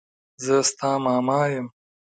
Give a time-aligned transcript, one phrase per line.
[0.43, 1.67] زه ستا ماما يم.